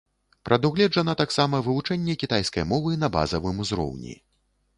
[0.47, 4.19] Прадугледжана таксама вывучэнне кітайскай мовы на базавым узроўні.